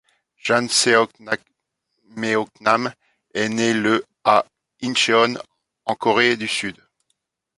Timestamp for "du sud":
6.37-6.75